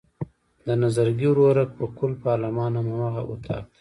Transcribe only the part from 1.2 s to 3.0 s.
ورورک په قول پارلمان هم